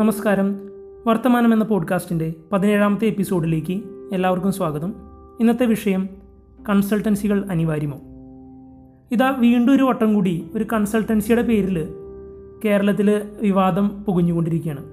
[0.00, 0.56] നമസ്കാരം.
[1.06, 4.94] വർത്തമാനം എന്ന പോഡ്കാസ്റ്റിന്റെ പതിനേഴാമത്തെ എപ്പിസോഡിലേക്ക് എല്ലാവർക്കും സ്വാഗതം.
[5.40, 6.08] ഇന്നത്തെ വിഷയം
[6.68, 8.00] കൺസൾട്ടൻസികൾ അനിവാര്യമോ?
[9.12, 11.88] ഇതാ വീണ്ടും ഒരു വട്ടം കൂടി ഒരു കൺസൾട്ടൻസിയുടെ പേരിൽ
[12.64, 14.84] കേരളത്തിൽ വിവാദം പുകഞ്ഞുകൊണ്ടിരിക്കുകയാണ്.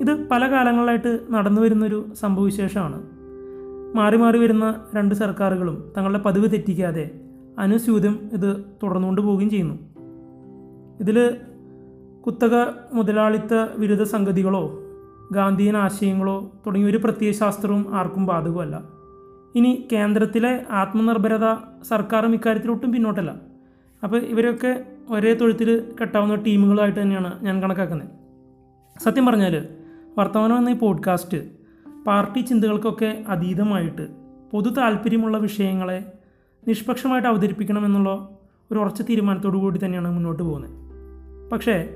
[0.00, 3.02] ഇത് പല കാലങ്ങളായിട്ട് നടന്നു വരുന്നൊരു സംഭവവിശേഷമാണ്
[3.96, 7.10] മാറി മാറി വരുന്ന രണ്ട് സർക്കാരുകളും തങ്ങളുടെ പതിവ് തെറ്റിക്കാതെ
[7.58, 9.74] അനുസ്യൂതം ഇത് തുടർന്നുകൊണ്ട് പോവുകയും ചെയ്യുന്നു.
[11.00, 11.36] ഇതിൽ
[12.26, 12.54] കുത്തക
[12.92, 14.82] മുതലാളിത്ത വിരുദ്ധ സംഗതികളോ
[15.32, 18.82] ഗാന്ധിയൻ ആശയങ്ങളോ തുടങ്ങിയ ഒരു പ്രത്യയശാസ്ത്രവും ആർക്കും ബാധകമല്ല.
[19.54, 23.36] ഇനി കേന്ദ്രത്തിലെ ആത്മനിർഭരത സർക്കാരും ഇക്കാര്യത്തിൽ ഒട്ടും പിന്നോട്ടല്ല.
[24.02, 28.08] അപ്പോൾ ഇവരൊക്കെ ഒരേ തൊഴുത്തിൽ കെട്ടാവുന്ന ടീമുകളായിട്ട് തന്നെയാണ് ഞാൻ കണക്കാക്കുന്നത്.
[29.04, 29.68] സത്യം പറഞ്ഞാൽ
[30.18, 31.50] വർത്തമാനം എന്ന ഈ പോഡ്കാസ്റ്റ്
[32.06, 34.08] പാർട്ടി ചിന്തകൾക്കൊക്കെ അതീതമായിട്ട്
[34.52, 36.12] പൊതു താല്പര്യമുള്ള വിഷയങ്ങളെ
[36.68, 38.28] നിഷ്പക്ഷമായിട്ട് അവതരിപ്പിക്കണമെന്നുള്ള
[38.72, 40.70] ഒരു ഉറച്ച തീരുമാനത്തോടു കൂടി തന്നെയാണ് മുന്നോട്ട് പോകുന്നത്.
[41.50, 41.94] പക്ഷേ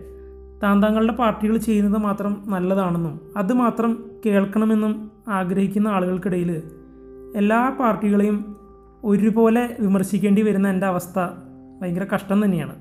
[0.63, 6.63] താൻ താങ്കളുടെ പാർട്ടികൾ ചെയ്യുന്നത് മാത്രം നല്ലതാണെന്നും അത് മാത്രം കേൾക്കണമെന്നും ആഗ്രഹിക്കുന്ന ആളുകൾക്കിടയിൽ
[7.37, 8.57] എല്ലാ പാർട്ടികളെയും
[9.05, 11.19] ഒരുപോലെ വിമർശിക്കേണ്ടി വരുന്ന എന്റെ അവസ്ഥ
[11.83, 12.75] ഭയങ്കര കഷ്ടം തന്നെയാണ്.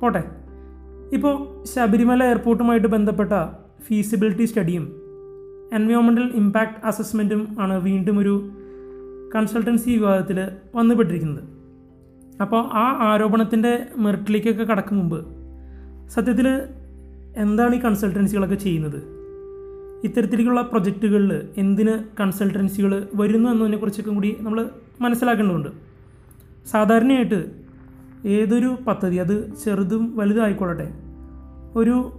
[0.00, 0.24] പോട്ടെ.
[1.12, 3.32] ഇപ്പോൾ ശബരിമല എയർപോർട്ടുമായിട്ട് ബന്ധപ്പെട്ട
[3.82, 4.92] ഫീസിബിലിറ്റി സ്റ്റഡിയും
[5.72, 8.50] എൻവയോൺമെന്റൽ ഇമ്പാക്റ്റ് അസസ്മെന്റും ആണ് വീണ്ടും ഒരു
[9.34, 11.44] കൺസൾട്ടൻസി വിവാദത്തിൽ വന്നുപെട്ടിരിക്കുന്നത്.
[12.40, 15.26] അപ്പോൾ ആ ആരോപണത്തിന്റെ മെറിറ്റിലേക്കൊക്കെ കടക്കും മുമ്പ്
[16.10, 16.62] സത്യത്തിൽ
[17.36, 19.20] എന്താണ് ഈ കൺസൾട്ടൻസികളൊക്കെ ചെയ്യുന്നത്?
[20.04, 25.68] ഇത്തരത്തിലേക്കുള്ള പ്രൊജക്റ്റുകളിൽ എന്തിന് കൺസൾട്ടൻസികൾ വരുന്നു എന്നതിനെക്കുറിച്ചൊക്കെ കൂടി നമ്മൾ മനസ്സിലാക്കേണ്ടതുണ്ട്.
[26.70, 27.50] സാധാരണയായിട്ട്
[28.24, 30.94] ഏതൊരു പദ്ധതി അത് ചെറുതും വലുതായിക്കൊള്ളട്ടെ
[31.74, 32.12] ഒരു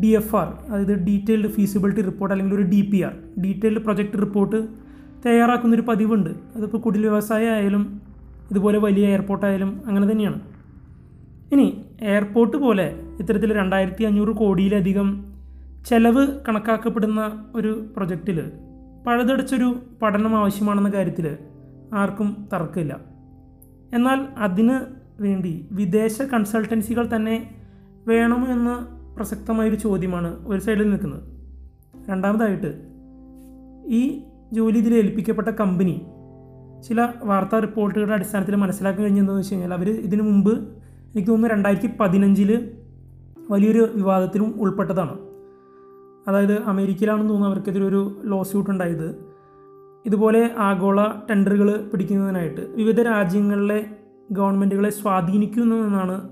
[0.00, 4.68] ഡി എഫ് ആർ അതായത് ഡീറ്റെയിൽഡ് ഫീസിബിലിറ്റി റിപ്പോർട്ട് അല്ലെങ്കിൽ ഒരു D P R detailed project report
[5.26, 6.30] തയ്യാറാക്കുന്നൊരു പതിവുണ്ട്.
[6.56, 8.00] അതിപ്പോൾ കുടിൽ വ്യവസായം ആയാലും
[8.50, 10.40] ഇതുപോലെ വലിയ എയർപോർട്ടായാലും അങ്ങനെ തന്നെയാണ്.
[11.52, 15.24] ഇനി എയർപോർട്ട് പോലെ ഇത്തരത്തിൽ രണ്ടായിരത്തി അഞ്ഞൂറ് കോടിയിലധികം
[15.86, 18.50] ചെലവ് കണക്കാക്കപ്പെടുന്ന ഒരു പ്രൊജക്റ്റിൽ
[19.06, 21.36] പഴുതടച്ചൊരു പഠനം ആവശ്യമാണെന്ന കാര്യത്തിൽ
[21.94, 23.00] ആർക്കും തർക്കമില്ല.
[23.94, 24.80] എന്നാൽ അതിന്
[25.22, 27.50] വേണ്ടി വിദേശ കൺസൾട്ടൻസികൾ തന്നെ
[28.06, 31.22] വേണമോ എന്ന് പ്രസക്തമായൊരു ചോദ്യമാണ് ഒരു സൈഡിൽ നിൽക്കുന്നത്.
[32.08, 32.82] രണ്ടാമതായിട്ട്
[33.86, 34.22] ഈ
[34.52, 36.02] ജോലി ഇതിൽ ഏൽപ്പിക്കപ്പെട്ട കമ്പനി
[36.88, 40.77] ചില വാർത്താ റിപ്പോർട്ടുകളുടെ അടിസ്ഥാനത്തിൽ മനസ്സിലാക്കാൻ കഴിഞ്ഞതെന്ന് വെച്ച് കഴിഞ്ഞാൽ അവർ ഇതിനു മുമ്പ്
[41.08, 42.70] എനിക്ക് തോന്നുന്നു രണ്ടായിരത്തി പതിനഞ്ചിൽ
[43.50, 45.18] വലിയൊരു വിവാദത്തിലും ഉൾപ്പെട്ടതാണ്.
[46.28, 49.24] അതായത് അമേരിക്കയിലാണെന്ന് തോന്നുന്നു അവർക്കെതിരെ ഒരു ലോ സ്യൂട്ട് ഉണ്ടായത്.
[50.06, 53.86] ഇതുപോലെ ആഗോള ടെൻഡറുകൾ പിടിക്കുന്നതിനായിട്ട് വിവിധ രാജ്യങ്ങളിലെ
[54.30, 56.30] ഗവൺമെന്റുകളെ സ്വാധീനിക്കുന്നു എന്നാണ്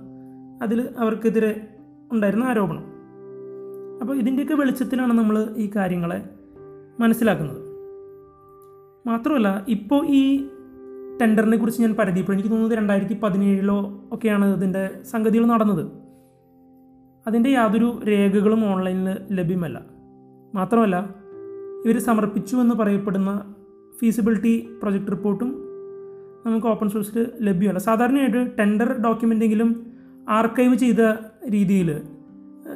[0.63, 1.69] അതിൽ അവർക്കെതിരെ
[2.13, 2.85] ഉണ്ടായിരുന്ന ആരോപണം.
[4.01, 6.29] അപ്പോൾ ഇതിന്റെയൊക്കെ വെളിച്ചത്തിലാണ് നമ്മൾ ഈ കാര്യങ്ങളെ
[7.01, 7.63] മനസ്സിലാക്കുന്നത്.
[9.07, 10.47] മാത്രമല്ല ഇപ്പോൾ ഈ
[11.21, 15.87] ടെൻഡറിനെ കുറിച്ച് ഞാൻ പരതിയപ്പോൾ എനിക്ക് തോന്നുന്നത് രണ്ടായിരത്തി പതിനേഴിലോ ഒക്കെയാണ് ഇതിന്റെ സംഗതികൾ നടന്നത്.
[17.27, 19.83] അതിന്റെ യാതൊരു രേഖകളും ഓൺലൈനിൽ ലഭ്യമല്ല.
[20.55, 21.15] മാത്രമല്ല
[21.85, 23.55] ഇവർ സമർപ്പിച്ചു എന്ന് പറയപ്പെടുന്ന
[24.01, 25.63] ഫീസിബിലിറ്റി പ്രൊജക്ട് റിപ്പോർട്ടും
[26.47, 27.79] നമുക്ക് ഓപ്പൺ സോഴ്സിൽ ലഭ്യമല്ല.
[27.79, 29.87] സാധാരണയായിട്ട് ടെൻഡർ ഡോക്യുമെന്റെങ്കിലും
[30.29, 31.01] ആർക്കൈവ് ചെയ്ത
[31.51, 32.01] രീതിയിൽ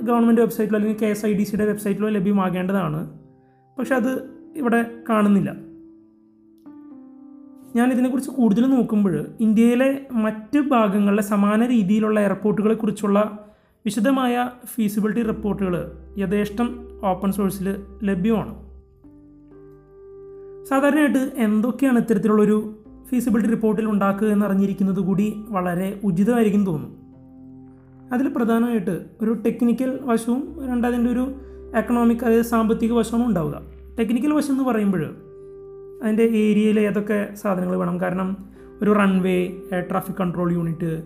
[0.03, 3.19] ഗവൺമെന്റ് വെബ്സൈറ്റിലോ അല്ലെങ്കിൽ കെ എസ് ഐ ഡി സിയുടെ വെബ്സൈറ്റിലോ ലഭ്യമാകേണ്ടതാണ്.
[3.79, 5.70] പക്ഷെ അത് ഇവിടെ കാണുന്നില്ല.
[7.77, 13.47] ഞാൻ ഇതിനെക്കുറിച്ച് കൂടുതൽ നോക്കുമ്പോൾ ഇന്ത്യയിലെ മറ്റ് ഭാഗങ്ങളിലെ സമാന രീതിയിലുള്ള എയർപോർട്ടുകളെ കുറിച്ചുള്ള
[13.85, 18.55] വിശദമായ ഫീസിബിലിറ്റി റിപ്പോർട്ടുകൾ യഥേഷ്ടം ഓപ്പൺ സോഴ്സിൽ ലഭ്യമാണ്.
[20.65, 26.97] സാധാരണയായിട്ട് എന്തൊക്കെയാണ് ഇത്തരത്തിലുള്ളൊരു ഫീസിബിലിറ്റി റിപ്പോർട്ടിൽ ഉണ്ടാക്കുക എന്നറിഞ്ഞിരിക്കുന്നത് കൂടി വളരെ ഉചിതമായിരിക്കും തോന്നുന്നു.
[28.13, 31.35] അതിൽ പ്രധാനമായിട്ട് ഒരു ടെക്നിക്കൽ വശവും രണ്ടതിന്റെ ഒരു
[31.77, 33.63] എക്കണോമിക് അതായത് സാമ്പത്തിക വശവും ഉണ്ടാവുക.
[33.99, 35.30] ടെക്നിക്കൽ വശം എന്ന് പറയുമ്പോൾ
[36.03, 38.01] അതിന്റെ ഏരിയയിൽ ഏതൊക്കെ സാധനങ്ങൾ വേണം?
[38.01, 38.37] കാരണം
[38.83, 39.49] ഒരു റൺവേ
[39.91, 41.03] ട്രാഫിക് കൺട്രോൾ യൂണിറ്റ്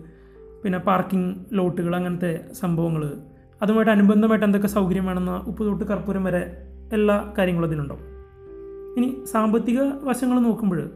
[0.63, 3.11] പിന്നെ പാർക്കിംഗ് ലോട്ടുകൾ അങ്ങനത്തെ സംഭവങ്ങൾ.
[3.61, 8.01] അതുമായിട്ട് അനുബന്ധമായിട്ട് എന്തൊക്കെ സൗകര്യം വേണമെന്ന ഉപ്പ് തൊട്ട് കർപ്പൂരം വരെ എല്ലാ കാര്യങ്ങളും അതിലുണ്ടാവും.
[8.97, 10.91] ഇനി സാമ്പത്തിക വശങ്ങൾ നോക്കുമ്പോൾ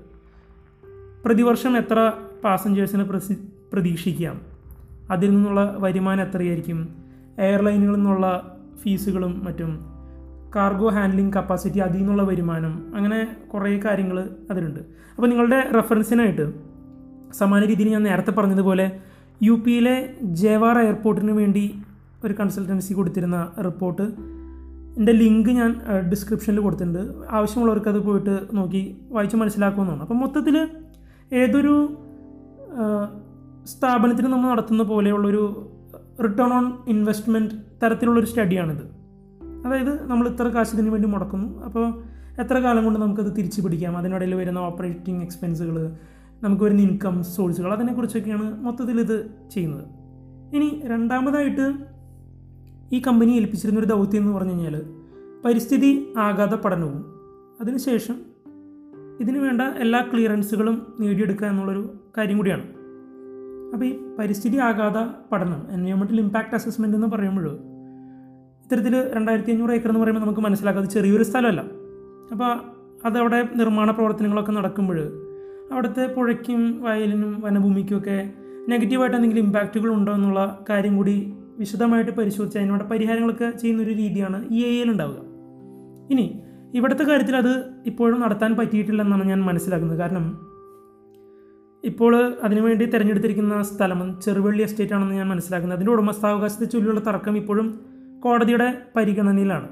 [1.26, 3.34] പ്രതിവർഷം എത്ര പാസഞ്ചേഴ്സിനെ പ്രസി
[3.74, 4.42] പ്രതീക്ഷിക്കാം?
[5.12, 6.96] അതിൽ നിന്നുള്ള വരുമാനം എത്രയായിരിക്കും?
[7.40, 9.99] എയർലൈനുകളിൽ നിന്നുള്ള ഫീസുകളും മറ്റും
[10.56, 12.96] കാർഗോ ഹാൻഡ്ലിംഗ് കപ്പാസിറ്റി അതിൽ നിന്നുള്ള വരുമാനം.
[12.96, 14.80] അങ്ങനെ കുറേ കാര്യങ്ങൾ അതിലുണ്ട്.
[15.16, 16.54] അപ്പോൾ നിങ്ങളുടെ റെഫറൻസിനായിട്ട്
[17.34, 18.92] സമാന രീതിയിൽ ഞാൻ നേരത്തെ പറഞ്ഞതുപോലെ
[19.44, 21.82] യു പിയിലെ ജേവാർ എയർപോർട്ടിന് വേണ്ടി
[22.24, 24.02] ഒരു കൺസൾട്ടൻസി കൊടുത്തിരുന്ന റിപ്പോർട്ട്
[24.98, 27.28] എന്റെ ലിങ്ക് ഞാൻ ഡിസ്ക്രിപ്ഷനിൽ കൊടുത്തിട്ടുണ്ട്.
[27.30, 30.02] ആവശ്യമുള്ളവർക്ക് അത് പോയിട്ട് നോക്കി വായിച്ച് മനസ്സിലാക്കുമെന്നാണ്.
[30.02, 30.68] അപ്പോൾ മൊത്തത്തിൽ
[31.34, 31.98] ഏതൊരു
[33.66, 35.72] സ്ഥാപനത്തിന് നമ്മൾ നടത്തുന്ന പോലെയുള്ളൊരു
[36.24, 38.99] റിട്ടേൺ ഓൺ ഇൻവെസ്റ്റ്മെന്റ് തരത്തിലുള്ളൊരു സ്റ്റഡിയാണിത്
[39.66, 41.64] അതായത് നമ്മൾ ഇത്ര കാശ് ഇതിന് വേണ്ടി മുടക്കുന്നു.
[41.64, 42.04] അപ്പോൾ
[42.42, 43.98] എത്ര കാലം കൊണ്ട് നമുക്കത് തിരിച്ചു പിടിക്കാം?
[43.98, 45.96] അതിനിടയിൽ വരുന്ന ഓപ്പറേറ്റിംഗ് എക്സ്പെൻസുകൾ
[46.44, 49.86] നമുക്ക് വരുന്ന ഇൻകം സോഴ്സുകൾ അതിനെക്കുറിച്ചൊക്കെയാണ് മൊത്തത്തിൽ ഇത് ചെയ്യുന്നത്.
[50.56, 51.74] ഇനി രണ്ടാമതായിട്ട്
[52.94, 54.82] ഈ കമ്പനി ഏൽപ്പിച്ചിരുന്നൊരു ദൗത്യം എന്ന് പറഞ്ഞു കഴിഞ്ഞാൽ
[55.46, 57.06] പരിസ്ഥിതി ആഘാത പഠനവും.
[57.62, 58.16] അതിനുശേഷം
[59.20, 62.64] ഇതിന് വേണ്ട എല്ലാ ക്ലിയറൻസുകളും നേടിയെടുക്കുക എന്നുള്ളൊരു കാര്യം കൂടിയാണ്.
[63.74, 64.98] അപ്പോൾ ഈ പരിസ്ഥിതി ആഘാത
[65.32, 67.69] പഠനം എൻവയോൺമെന്റൽ ഇമ്പാക്റ്റ് അസസ്മെന്റ് എന്ന് പറയുമ്പോൾ
[68.70, 71.62] ഇത്തരത്തിൽ രണ്ടായിരത്തി അഞ്ഞൂറ് ഏക്കർ എന്ന് പറയുമ്പോൾ നമുക്ക് മനസ്സിലാക്കാം അത് ചെറിയൊരു സ്ഥലമല്ല.
[72.32, 72.52] അപ്പോൾ
[73.06, 74.98] അതവിടെ നിർമ്മാണ പ്രവർത്തനങ്ങളൊക്കെ നടക്കുമ്പോൾ
[75.72, 78.32] അവിടുത്തെ പുഴയ്ക്കും വയലിനും വനഭൂമിക്കുമൊക്കെ
[78.70, 84.92] നെഗറ്റീവായിട്ട് എന്തെങ്കിലും ഇമ്പാക്റ്റുകൾ ഉണ്ടോ എന്നുള്ള കാര്യം കൂടി വിശദമായിട്ട് പരിശോധിച്ച് അതിനോട് പരിഹാരങ്ങളൊക്കെ ചെയ്യുന്നൊരു രീതിയാണ് എ എൽ
[84.92, 85.20] ഉണ്ടാവുക.
[86.12, 86.42] ഇനി
[86.74, 87.54] ഇവിടുത്തെ കാര്യത്തിൽ അത്
[87.86, 90.00] ഇപ്പോഴും നടത്താൻ പറ്റിയിട്ടില്ല എന്നാണ് ഞാൻ മനസ്സിലാക്കുന്നത്.
[90.00, 90.26] കാരണം
[91.84, 95.78] ഇപ്പോൾ അതിനുവേണ്ടി തിരഞ്ഞെടുത്തിരിക്കുന്ന സ്ഥലം ചെറുവള്ളി എസ്റ്റേറ്റ് ആണെന്ന് ഞാൻ മനസ്സിലാക്കുന്നത്.
[95.78, 97.80] അതിന്റെ ഉടമസ്ഥാവകാശത്തെ ചൊല്ലിയുള്ള തർക്കം ഇപ്പോഴും
[98.20, 99.68] കോടതിയുടെ പരിഗണനയിലാണ്.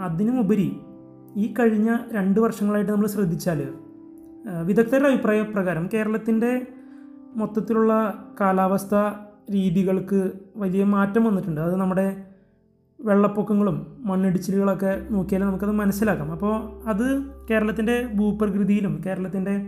[0.00, 0.76] അതിനുമുപരി
[1.36, 3.68] ഈ കഴിഞ്ഞ രണ്ട് വർഷങ്ങളായിട്ട് നമ്മൾ ശ്രദ്ധിച്ചാൽ
[4.62, 6.66] വിദഗ്ധരുടെ അഭിപ്രായ പ്രകാരം കേരളത്തിന്റെ
[7.36, 7.92] മൊത്തത്തിലുള്ള
[8.40, 8.94] കാലാവസ്ഥ
[9.52, 11.60] രീതികൾക്ക് വലിയ മാറ്റം വന്നിട്ടുണ്ട്.
[11.60, 12.24] അത് നമ്മുടെ
[13.00, 16.32] വെള്ളപ്പൊക്കങ്ങളും മണ്ണിടിച്ചിലുകളൊക്കെ നോക്കിയാൽ നമുക്കത് മനസ്സിലാക്കാം.
[16.32, 19.66] അപ്പോൾ അത് കേരളത്തിന്റെ ഭൂപ്രകൃതിയിലും കേരളത്തിന്റെ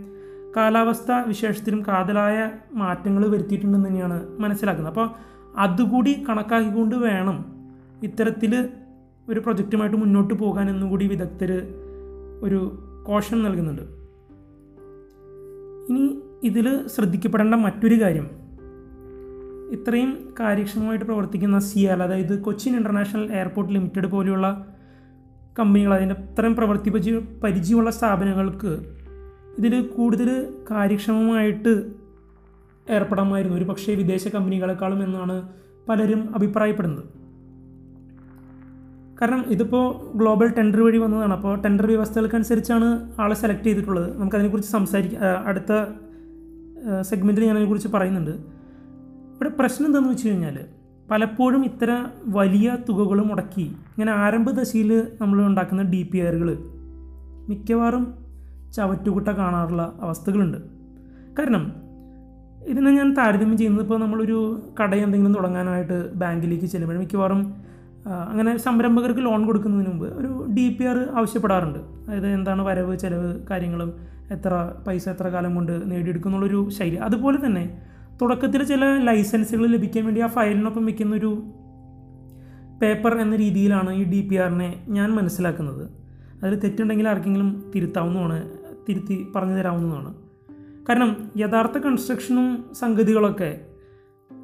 [0.57, 4.93] കാലാവസ്ഥ വിശേഷത്തിലും കാതലായ മാറ്റങ്ങൾ വരുത്തിയിട്ടുണ്ടെന്ന് തന്നെയാണ് മനസ്സിലാക്കുന്നത്.
[4.93, 5.09] അപ്പോൾ
[5.57, 7.54] അതുകൂടി കണക്കാക്കിക്കൊണ്ട് വേണം
[8.05, 8.69] ഇത്തരത്തിൽ
[9.29, 11.51] ഒരു പ്രൊജക്റ്റുമായിട്ട് മുന്നോട്ട് പോകാൻ എന്നും കൂടി വിദഗ്ധർ
[12.43, 13.83] ഒരു കോഷൻ നൽകുന്നുണ്ട്.
[15.93, 18.31] ഇനി ഇതിൽ ശ്രദ്ധിക്കപ്പെടേണ്ട മറ്റൊരു കാര്യം.
[19.73, 24.75] ഇത്രയും കാര്യക്ഷമമായിട്ട് പ്രവർത്തിക്കുന്ന സിയാൽ അതായത് കൊച്ചിൻ ഇന്റർനാഷണൽ എയർപോർട്ട് ലിമിറ്റഡ് പോലെയുള്ള
[25.59, 28.73] കമ്പനികൾ അതിന്റെ ഇത്രയും പ്രവൃത്തി പരിചയ പരിചയമുള്ള സ്ഥാപനങ്ങൾക്ക്
[29.59, 31.73] ഇതിൽ കൂടുതൽ കാര്യക്ഷമമായിട്ട്
[32.91, 33.59] ഏർപ്പെടാമായിരുന്നു.
[33.59, 35.49] ഒരു പക്ഷേ വിദേശ കമ്പനികളെക്കാളും എന്നാണ്
[35.89, 37.05] പലരും അഭിപ്രായപ്പെടുന്നത്.
[39.19, 39.85] കാരണം ഇതിപ്പോൾ
[40.21, 41.33] ഗ്ലോബൽ ടെൻഡർ വഴി വന്നതാണ്.
[41.39, 42.89] അപ്പോൾ ടെൻഡർ വ്യവസ്ഥകൾക്കനുസരിച്ചാണ്
[43.23, 44.09] ആളെ സെലക്ട് ചെയ്തിട്ടുള്ളത്.
[44.19, 45.21] നമുക്കതിനെക്കുറിച്ച് സംസാരിക്കാം
[45.51, 45.73] അടുത്ത
[47.11, 48.35] സെഗ്മെന്റിൽ ഞാൻ അതിനെക്കുറിച്ച് പറയുന്നുണ്ട്.
[49.35, 50.57] ഇവിടെ പ്രശ്നം എന്താണെന്ന് വെച്ച് കഴിഞ്ഞാൽ
[51.11, 51.91] പലപ്പോഴും ഇത്ര
[52.39, 53.65] വലിയ തുകകൾ മുടക്കി
[53.95, 54.91] ഇങ്ങനെ ആരംഭ ദശയിൽ
[55.21, 56.51] നമ്മൾ ഉണ്ടാക്കുന്ന ഡി പി ആറുകൾ
[57.49, 58.05] മിക്കവാറും
[58.77, 60.59] ചവറ്റുകുട്ട കാണാറുള്ള അവസ്ഥകളുണ്ട്.
[61.39, 61.65] കാരണം
[62.73, 64.39] ഇതിനെ ഞാൻ താരതമ്യം ചെയ്യുന്നത് ഇപ്പോൾ നമ്മളൊരു
[64.81, 67.41] കട എന്തെങ്കിലും തുടങ്ങാനായിട്ട് ബാങ്കിലേക്ക് ചെല്ലുമ്പോൾ മിക്കവാറും
[68.07, 71.79] അങ്ങനെ സംരംഭകർക്ക് ലോൺ കൊടുക്കുന്നതിന് മുമ്പ് ഒരു ഡി പി ആർ ആവശ്യപ്പെടാറുണ്ട്.
[71.79, 73.95] അതായത് എന്താണ് വരവ് ചിലവ് കാര്യങ്ങളും
[74.31, 76.97] എത്ര പൈസ എത്ര കാലം കൊണ്ട് നേടിയെടുക്കും എന്നുള്ളൊരു ശൈലി.
[76.97, 77.83] അതുപോലെ തന്നെ
[78.23, 81.43] തുടക്കത്തിൽ ചില ലൈസൻസുകൾ ലഭിക്കാൻ വേണ്ടി ആ ഫയലിനൊപ്പം വയ്ക്കുന്നൊരു
[82.83, 85.91] പേപ്പർ എന്ന രീതിയിലാണ് ഈ ഡി പി ആറിനെ ഞാൻ മനസ്സിലാക്കുന്നത്.
[86.43, 88.51] അതിൽ തെറ്റുണ്ടെങ്കിൽ ആർക്കെങ്കിലും തിരുത്താവുന്നതാണ്
[88.89, 90.15] തിരുത്തി പറഞ്ഞു തരാവുന്നതാണ്.
[90.89, 93.61] കാരണം യഥാർത്ഥ കൺസ്ട്രക്ഷനും സംഗതികളൊക്കെ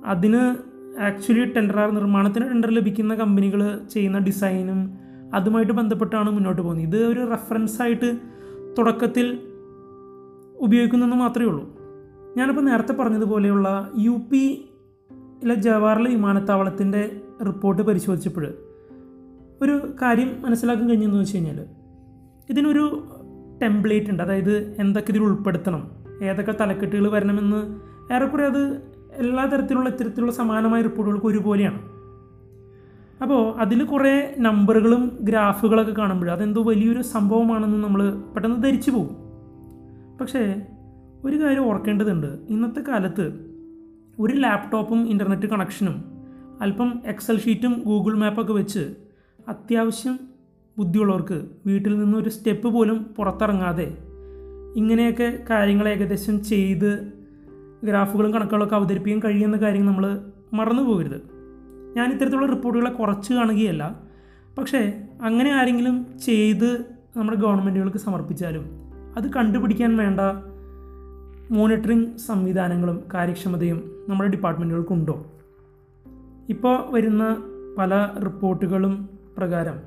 [0.07, 0.70] അതിന്
[1.01, 4.99] ആക്ച്വലി ടെൻഡർ നിർമ്മാണത്തിന് ടെൻഡർ ലഭിക്കുന്ന കമ്പനികൾ ചെയ്യുന്ന ഡിസൈനും
[5.35, 6.87] അതുമായിട്ട് ബന്ധപ്പെട്ടാണ് മുന്നോട്ട് പോകുന്നത്.
[6.87, 8.19] ഇത് ഒരു റെഫറൻസ് ആയിട്ട്
[8.79, 9.41] തുടക്കത്തിൽ
[10.57, 11.77] ഉപയോഗിക്കുന്നെന്ന് മാത്രമേ ഉള്ളൂ.
[12.37, 18.47] ഞാനിപ്പോൾ നേരത്തെ പറഞ്ഞതുപോലെയുള്ള യു പിയിലെ ജവഹർലാൽ വിമാനത്താവളത്തിന്റെ റിപ്പോർട്ട് പരിശോധിച്ചപ്പോൾ
[19.63, 21.65] ഒരു കാര്യം മനസ്സിലാക്കാൻ കഴിഞ്ഞെന്ന് വെച്ച് കഴിഞ്ഞാൽ
[22.51, 23.05] ഇതിനൊരു
[23.63, 24.23] ടെംപ്ലേറ്റ് ഉണ്ട്.
[24.23, 25.91] അതായത് എന്തൊക്കെ ഇതിൽ ഉൾപ്പെടുത്തണം
[26.23, 27.79] ഏതൊക്കെ തലക്കെട്ടുകൾ വരണമെന്ന്
[28.15, 28.90] ഏറെക്കുറെ അത്
[29.21, 31.79] എല്ലാ തരത്തിലുള്ള ഇത്തരത്തിലുള്ള സമാനമായ റിപ്പോർട്ടുകൾക്ക് ഒരുപോലെയാണ്.
[33.23, 39.17] അപ്പോൾ അതിൽ കുറേ നമ്പറുകളും ഗ്രാഫുകളൊക്കെ കാണുമ്പോൾ അതെന്തോ വലിയൊരു സംഭവമാണെന്ന് നമ്മൾ പെട്ടെന്ന് ധരിച്ചു പോകും.
[40.21, 40.63] പക്ഷേ
[41.25, 42.27] ഒരു കാര്യം ഓർക്കേണ്ടതുണ്ട്.
[42.27, 43.51] ഇന്നത്തെ കാലത്ത്
[44.19, 46.05] ഒരു ലാപ്ടോപ്പും ഇന്റർനെറ്റ് കണക്ഷനും
[46.61, 48.95] അല്പം എക്സൽ ഷീറ്റും ഗൂഗിൾ മാപ്പൊക്കെ വെച്ച്
[49.49, 50.19] അത്യാവശ്യം
[50.79, 53.97] ബുദ്ധിയുള്ളവർക്ക് വീട്ടിൽ നിന്ന് ഒരു സ്റ്റെപ്പ് പോലും പുറത്തിറങ്ങാതെ
[54.77, 57.20] ഇങ്ങനെയൊക്കെ കാര്യങ്ങൾ ഏകദേശം ചെയ്ത്
[57.85, 60.21] ഗ്രാഫുകളും കണക്കുകളൊക്കെ അവതരിപ്പിക്കാൻ കഴിയുന്ന കാര്യം നമ്മൾ
[60.53, 61.21] മറന്നു പോകരുത്.
[61.97, 64.01] ഞാൻ ഇത്തരത്തിലുള്ള റിപ്പോർട്ടുകളെ കുറച്ച് കാണുകയല്ല.
[64.59, 66.85] പക്ഷേ അങ്ങനെ ആരെങ്കിലും ചെയ്ത്
[67.17, 68.65] നമ്മുടെ ഗവൺമെന്റുകൾക്ക് സമർപ്പിച്ചാലും
[69.17, 70.21] അത് കണ്ടുപിടിക്കാൻ വേണ്ട
[71.51, 75.27] മോണിറ്ററിംഗ് സംവിധാനങ്ങളും കാര്യക്ഷമതയും നമ്മുടെ ഡിപ്പാർട്ട്മെന്റുകൾക്കുണ്ടോ?
[76.49, 77.43] ഇപ്പോൾ വരുന്ന
[77.79, 79.09] പല റിപ്പോർട്ടുകളും
[79.39, 79.79] പ്രകാരം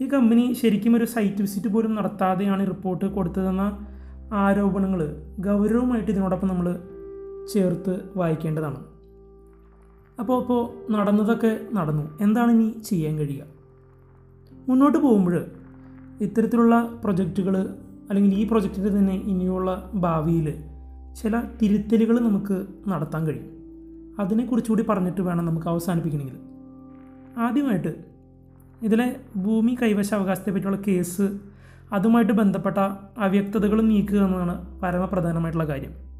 [0.00, 3.86] ഈ കമ്പനി ശരിക്കും ഒരു സൈറ്റ് വിസിറ്റ് പോലും നടത്താതെയാണ് ഈ റിപ്പോർട്ട് കൊടുത്തതെന്ന
[4.32, 6.78] ആരോപണങ്ങൾ ഗൗരവമായിട്ട് ഇതിനോടൊപ്പം നമ്മൾ
[7.48, 8.76] ചേർത്ത് വായിക്കേണ്ടതാണ്.
[10.20, 12.18] അപ്പോൾ അപ്പോൾ നടന്നതൊക്കെ നടന്നു.
[12.20, 13.44] എന്താണ് ഇനി ചെയ്യാൻ കഴിയുക?
[14.68, 15.44] മുന്നോട്ട് പോകുമ്പോൾ
[16.20, 17.56] ഇത്തരത്തിലുള്ള പ്രൊജക്റ്റുകൾ
[18.10, 20.64] അല്ലെങ്കിൽ ഈ പ്രൊജക്റ്റിന്റെ തന്നെ ഇനിയുള്ള ഭാവിയിൽ
[21.22, 23.48] ചില തിരുത്തലുകൾ നമുക്ക് നടത്താൻ കഴിയും.
[24.18, 26.36] അതിനെക്കുറിച്ചുകൂടി പറഞ്ഞിട്ട് വേണം നമുക്ക് അവസാനിപ്പിക്കണമെങ്കിൽ.
[27.38, 28.04] ആദ്യമായിട്ട്
[28.82, 31.38] ഇതിലെ ഭൂമി കൈവശ അവകാശത്തെ പറ്റിയുള്ള കേസ്
[31.92, 32.78] അതുമായിട്ട് ബന്ധപ്പെട്ട
[33.18, 36.11] അവ്യക്തതകൾ നീക്കുക എന്നതാണ് പരമപ്രധാനമായിട്ടുള്ള കാര്യം.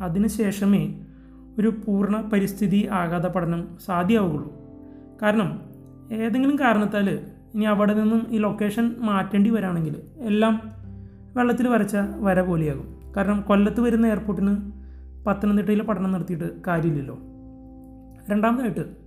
[0.00, 1.00] അതിനുശേഷമേ
[1.58, 4.52] ഒരു പൂർണ പരിസ്ഥിതി ആഘാത പഠനം സാധ്യമാവുകയുള്ളൂ
[5.22, 5.60] കാരണം
[6.12, 7.10] ഏതെങ്കിലും കാരണത്താൽ
[7.54, 10.72] ഇനി അവിടെ നിന്നും ഈ ലൊക്കേഷൻ മാറ്റേണ്ടി വരാണെങ്കിൽ എല്ലാം
[11.36, 13.12] വെള്ളത്തിൽ വരച്ച വര പോലെയാകും.
[13.16, 14.56] കാരണം കൊല്ലത്ത് വരുന്ന എയർപോർട്ടിന്
[15.26, 17.18] പത്തനംതിട്ടയിൽ പഠനം നടത്തിയിട്ട് കാര്യമില്ലല്ലോ.
[18.30, 19.04] രണ്ടാമതായിട്ട്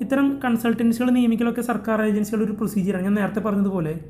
[0.00, 4.00] ഇത്തരം കൺസൾട്ടൻസികൾ നിയമിക്കലൊക്കെ സർക്കാർ ഏജൻസികളുടെ ഒരു പ്രൊസീജിയറാണ് ഞാൻ നേരത്തെ പറഞ്ഞതുപോലെ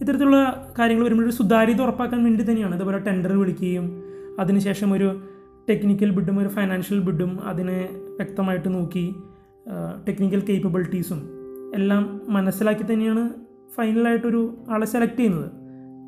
[0.00, 2.74] ഇത്തരത്തിലുള്ള കാര്യങ്ങൾ വരുമ്പോൾ ഒരു സുതാര്യത ഉറപ്പാക്കാൻ വേണ്ടി തന്നെയാണ്.
[2.74, 4.05] ഇതുപോലെ ടെൻഡർ വിളിക്കുകയും
[4.38, 5.22] അതിനുശേഷം ഒരു
[5.68, 9.14] ടെക്നിക്കൽ ബിഡും ഒരു ഫൈനാൻഷ്യൽ ബിഡും അതിനെ വ്യക്തമായിട്ട് നോക്കി
[10.08, 11.28] ടെക്നിക്കൽ കേപ്പബിലിറ്റീസും
[11.74, 13.30] എല്ലാം മനസ്സിലാക്കി തന്നെയാണ്
[13.74, 15.50] ഫൈനലായിട്ടൊരു ആളെ സെലക്ട് ചെയ്യുന്നത്.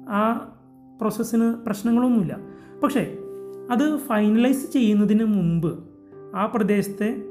[0.08, 0.54] ആ
[1.00, 2.38] പ്രോസസ്സിന് പ്രശ്നങ്ങളൊന്നുമില്ല.
[2.82, 3.16] പക്ഷേ
[3.70, 5.84] അത് ഫൈനലൈസ് ചെയ്യുന്നതിന് മുമ്പ്
[6.36, 7.22] ആ പ്രദേശത്തെ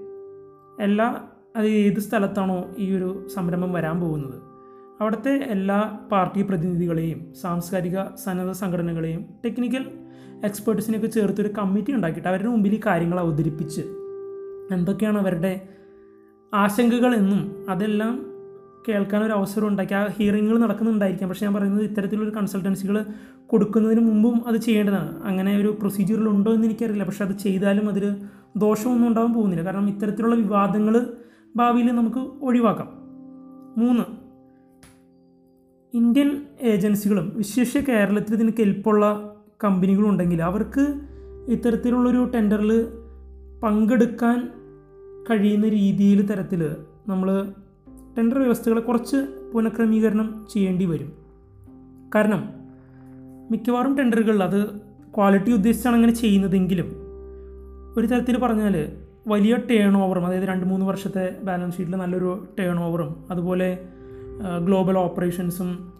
[0.79, 1.23] എല്ലാ
[1.55, 4.41] അത് ഏത് സ്ഥലത്താണോ ഈ ഒരു സംരംഭം വരാൻ പോകുന്നത്
[5.01, 9.85] അവിടുത്തെ എല്ലാ പാർട്ടി പ്രതിനിധികളെയും സാംസ്കാരിക സന്നദ്ധ സംഘടനകളെയും ടെക്നിക്കൽ
[10.43, 13.81] എക്സ്പേർട്സിനെയൊക്കെ ചേർത്തൊരു കമ്മിറ്റി ഉണ്ടാക്കിയിട്ട് അവരുടെ മുമ്പിൽ ഈ കാര്യങ്ങൾ അവതരിപ്പിച്ച്.
[14.71, 15.67] എന്തൊക്കെയാണ് അവരുടെ
[16.53, 18.25] ആശങ്കകൾ എന്നും അതെല്ലാം
[18.89, 19.93] കേൾക്കാൻ ഒരു അവസരം ഉണ്ടാക്കി.
[19.93, 21.29] ആ ഹിയറിങ്ങുകൾ നടക്കുന്നുണ്ടായിരിക്കാം.
[21.29, 23.05] പക്ഷേ ഞാൻ പറയുന്നത് ഇത്തരത്തിലൊരു കൺസൾട്ടൻസികൾ
[23.47, 25.23] കൊടുക്കുന്നതിന് മുമ്പും അത് ചെയ്യേണ്ടതാണ്.
[25.23, 27.03] അങ്ങനെ ഒരു പ്രൊസീജിയറിൽ ഉണ്ടോ എന്ന് എനിക്കറിയില്ല.
[27.03, 28.15] പക്ഷേ അത് ചെയ്താലും അതിൽ
[28.57, 29.65] ദോഷമൊന്നും ഉണ്ടാകാൻ പോകുന്നില്ല.
[29.65, 31.07] കാരണം ഇത്തരത്തിലുള്ള വിവാദങ്ങൾ
[31.55, 32.87] ഭാവിയിൽ നമുക്ക് ഒഴിവാക്കാം.
[33.77, 34.03] മൂന്ന്
[35.93, 41.01] ഇന്ത്യൻ ഏജൻസികളും വിശേഷ കേരളത്തിൽ ഇതിന് കെൽപ്പുള്ള കമ്പനികളും ഉണ്ടെങ്കിൽ അവർക്ക്
[41.47, 42.87] ഇത്തരത്തിലുള്ളൊരു ടെൻഡറിൽ
[43.63, 44.49] പങ്കെടുക്കാൻ
[45.29, 46.75] കഴിയുന്ന രീതിയിൽ തരത്തിൽ
[47.07, 47.51] നമ്മൾ
[48.17, 49.17] ടെൻഡർ വ്യവസ്ഥകളെ കുറച്ച്
[49.53, 51.13] പുനഃക്രമീകരണം ചെയ്യേണ്ടി വരും.
[52.15, 52.49] കാരണം
[53.51, 54.69] മിക്കവാറും ടെൻഡറുകളിൽ അത്
[55.17, 56.87] ക്വാളിറ്റി ഉദ്ദേശിച്ചാണ് അങ്ങനെ ചെയ്യുന്നതെങ്കിലും
[57.97, 58.97] ഒരു തരത്തിൽ പറഞ്ഞാൽ
[59.27, 63.77] വലിയ ടേൺ ഓവറും അതായത് രണ്ട് മൂന്ന് വർഷത്തെ ബാലൻസ് ഷീറ്റിൽ നല്ലൊരു ടേൺ ഓവറും അതുപോലെ
[64.65, 65.93] ഗ്ലോബൽ ഓപ്പറേഷൻസും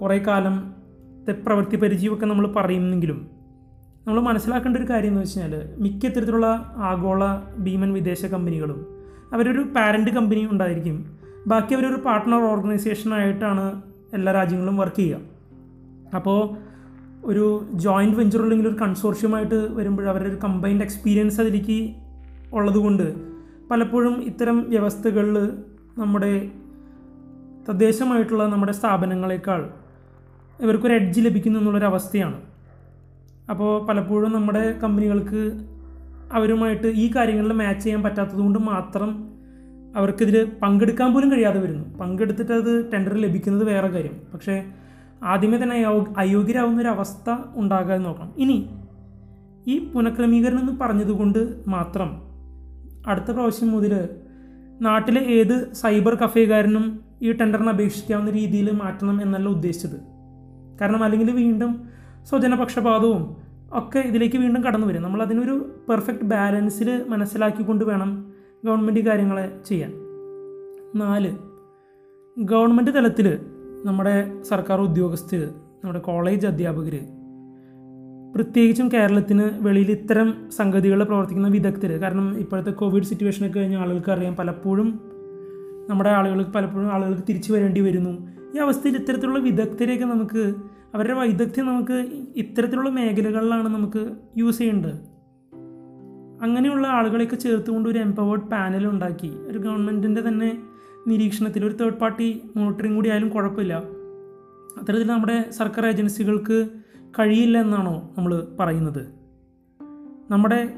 [0.00, 0.83] കുറേ കാലത്തെ
[1.32, 3.30] പ്രവൃത്തി പരിചയമൊക്കെ നമ്മൾ പറയുന്നെങ്കിലും
[4.06, 7.24] നമ്മൾ മനസ്സിലാക്കേണ്ട ഒരു കാര്യം എന്ന് വെച്ച് കഴിഞ്ഞാൽ മിക്ക ഇത്തരത്തിലുള്ള ആഗോള
[7.58, 8.86] ഭീമൻ വിദേശ കമ്പനികളും
[9.32, 11.06] അവരൊരു പാരന്റ് കമ്പനി ഉണ്ടായിരിക്കും.
[11.46, 13.82] ബാക്കി അവരൊരു പാർട്ട്ണർ ഓർഗനൈസേഷനായിട്ടാണ്
[14.14, 15.20] എല്ലാ രാജ്യങ്ങളും വർക്ക് ചെയ്യുക.
[16.14, 16.56] അപ്പോൾ
[17.24, 21.94] ഒരു ജോയിന്റ് വെഞ്ചർ അല്ലെങ്കിൽ ഒരു കൺസോർഷ്യമായിട്ട് വരുമ്പോൾ അവരുടെ ഒരു കമ്പൈൻഡ് എക്സ്പീരിയൻസ് അതിലേക്ക്
[22.52, 23.14] ഉള്ളതുകൊണ്ട്
[23.70, 25.50] പലപ്പോഴും ഇത്തരം വ്യവസ്ഥകളിൽ
[25.98, 26.50] നമ്മുടെ
[27.68, 29.70] തദ്ദേശമായിട്ടുള്ള നമ്മുടെ സ്ഥാപനങ്ങളെക്കാൾ
[30.60, 32.40] ഇവർക്കൊരു എഡ്ജ് ലഭിക്കുന്നു എന്നുള്ളൊരവസ്ഥയാണ്
[33.50, 35.68] അപ്പോൾ പലപ്പോഴും നമ്മുടെ കമ്പനികൾക്ക്
[36.32, 39.34] അവരുമായിട്ട് ഈ കാര്യങ്ങളിൽ മാച്ച് ചെയ്യാൻ പറ്റാത്തത് കൊണ്ട് മാത്രം
[39.96, 41.98] അവർക്കിതിൽ പങ്കെടുക്കാൻ പോലും കഴിയാതെ വരുന്നു.
[41.98, 44.16] പങ്കെടുത്തിട്ട് അത് ടെൻഡർ ലഭിക്കുന്നത് വേറെ കാര്യം.
[44.34, 44.64] പക്ഷേ
[45.22, 48.32] ആദ്യമേ തന്നെ അയോ അയോഗ്യരാകുന്ന ഒരു അവസ്ഥ ഉണ്ടാകാതെ നോക്കണം.
[48.38, 48.68] ഇനി
[49.66, 52.22] ഈ പുനഃക്രമീകരണം എന്ന് പറഞ്ഞതുകൊണ്ട് മാത്രം
[53.06, 54.08] അടുത്ത പ്രാവശ്യം മുതൽ
[54.80, 60.13] നാട്ടിലെ ഏത് സൈബർ കഫേകാരനും ഈ ടെൻഡറിന് അപേക്ഷിക്കാവുന്ന രീതിയിൽ മാറ്റണം എന്നല്ല ഉദ്ദേശിച്ചത്.
[60.80, 61.88] കാരണം അല്ലെങ്കിൽ വീണ്ടും
[62.24, 63.36] സ്വജനപക്ഷപാതവും
[63.72, 65.02] ഒക്കെ ഇതിലേക്ക് വീണ്ടും കടന്നു വരും.
[65.02, 68.32] നമ്മൾ അതിനൊരു പെർഫെക്റ്റ് ബാലൻസിൽ മനസ്സിലാക്കിക്കൊണ്ട് വേണം
[68.64, 69.92] ഗവൺമെന്റ് കാര്യങ്ങളെ ചെയ്യാൻ.
[70.98, 71.36] നാല്
[72.38, 73.38] ഗവൺമെന്റ് തലത്തിൽ
[73.84, 75.48] നമ്മുടെ സർക്കാർ ഉദ്യോഗസ്ഥർ
[75.84, 77.00] നമ്മുടെ കോളേജ് അധ്യാപകർ
[78.34, 85.00] പ്രത്യേകിച്ചും കേരളത്തിന് വെളിയിൽ ഇത്തരം സംഗതികളിൽ പ്രവർത്തിക്കുന്ന വിദഗ്ധർ കാരണം ഇപ്പോഴത്തെ കോവിഡ് സിറ്റുവേഷനൊക്കെ കഴിഞ്ഞ ആളുകൾക്ക് അറിയാം പലപ്പോഴും
[85.90, 88.33] നമ്മുടെ ആളുകൾക്ക് പലപ്പോഴും ആളുകൾക്ക് തിരിച്ചു വരേണ്ടി വരുന്നു.
[88.54, 90.54] ഈ അവസ്ഥയിൽ ഇത്തരത്തിലുള്ള വിദഗ്ധരെയൊക്കെ നമുക്ക്
[90.94, 94.94] അവരുടെ വൈദഗ്ധ്യം നമുക്ക് ഇത്തരത്തിലുള്ള മേഖലകളിലാണ് നമുക്ക് യൂസ് ചെയ്യേണ്ടത്.
[96.42, 99.26] അങ്ങനെയുള്ള ആളുകളെയൊക്കെ ചേർത്തുകൊണ്ട് ഒരു എംപവേർഡ് പാനൽ ഉണ്ടാക്കി.
[99.26, 100.62] ഒരു ഗവൺമെന്റിന്റെ തന്നെ
[101.06, 103.82] നിരീക്ഷണത്തിൽ ഒരു തേർഡ് പാർട്ടി മോണിറ്ററിങ് കൂടി ആയാലും കുഴപ്പമില്ല.
[104.80, 106.68] അത്തരത്തിൽ നമ്മുടെ സർക്കാർ ഏജൻസികൾക്ക്
[107.18, 109.06] കഴിയില്ല എന്നാണോ നമ്മൾ പറയുന്നത്?
[110.30, 110.68] നമ്മുടെ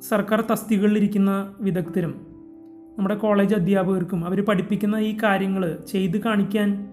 [0.00, 2.31] സർക്കാർ തസ്തികളിലിരിക്കുന്ന വിദഗ്ധരും
[2.98, 6.88] നമ്മുടെ കോളേജ് അധ്യാപകർക്കും അവർ പഠിപ്പിക്കുന്ന ഈ കാര്യങ്ങൾ ചെയ്ത് കാണിക്കാൻ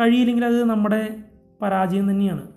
[0.00, 1.16] കഴിയില്ലെങ്കിൽ അത് നമ്മുടെ
[1.62, 2.48] പരാജയം തന്നെയാണ്.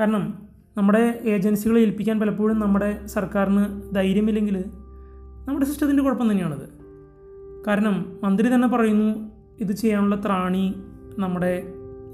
[0.00, 4.64] കാരണം നമ്മുടെ ഏജൻസികളെ ഏൽപ്പിക്കാൻ പലപ്പോഴും നമ്മുടെ സർക്കാരിന് ധൈര്യമില്ലെങ്കിൽ
[5.48, 6.68] നമ്മുടെ സിസ്റ്റത്തിന്റെ കുഴപ്പം തന്നെയാണത്.
[7.66, 10.74] കാരണം മന്ത്രി തന്നെ പറയുന്നു ഇത് ചെയ്യാനുള്ള ത്രാണി
[11.18, 11.62] നമ്മുടെ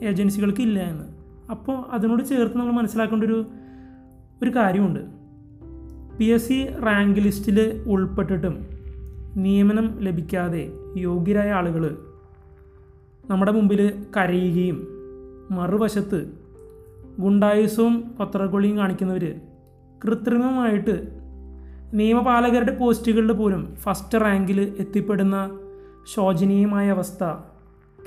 [0.03, 1.05] ഏജൻസികൾക്ക് ഇല്ല എന്ന്.
[1.51, 3.47] അപ്പോൾ അതിനോട് ചേർത്ത് നമ്മൾ മനസ്സിലാക്കേണ്ട ഒരു
[4.43, 5.01] ഒരു കാര്യമുണ്ട്.
[6.19, 8.72] പി എസ് സി റാങ്ക് ലിസ്റ്റിൽ ഉൾപ്പെട്ടിട്ടും
[9.37, 11.99] നിയമനം ലഭിക്കാതെ യോഗ്യരായ ആളുകൾ
[13.31, 14.89] നമ്മുടെ മുമ്പിൽ കരയുകയും
[15.51, 16.33] മറുവശത്ത്
[17.19, 19.41] ഗുണ്ടായുസവും പത്രക്കൊള്ളിയും കാണിക്കുന്നവർ
[20.05, 21.23] കൃത്രിമമായിട്ട്
[21.95, 25.59] നിയമപാലകരുടെ പോസ്റ്റുകളിൽ പോലും ഫസ്റ്റ് റാങ്കിൽ എത്തിപ്പെടുന്ന
[26.15, 27.25] ശോചനീയമായ അവസ്ഥ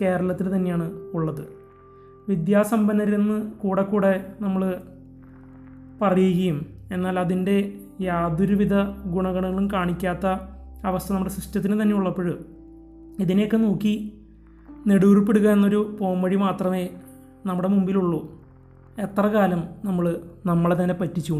[0.01, 1.47] കേരളത്തിൽ തന്നെയാണ് ഉള്ളത്.
[2.29, 4.77] വിദ്യാസമ്പന്നരെന്ന് കൂടെ കൂടെ നമ്മൾ
[6.01, 8.73] പറയുകയും എന്നാൽ അതിന്റെ യാതൊരുവിധ
[9.05, 10.54] ഗുണഗണങ്ങളും കാണിക്കാത്ത
[10.89, 12.27] അവസ്ഥ നമ്മുടെ സിസ്റ്റത്തിന് തന്നെ ഉള്ളപ്പോൾ
[13.19, 13.93] ഇതിനെയൊക്കെ നോക്കി
[14.87, 16.83] നെടുവീർപ്പിടുക എന്നൊരു പോംവഴി മാത്രമേ
[17.45, 18.19] നമ്മുടെ മുമ്പിലുള്ളൂ.
[18.99, 20.05] എത്ര കാലം നമ്മൾ
[20.45, 21.35] നമ്മളെ തന്നെ പറ്റിച്ചു?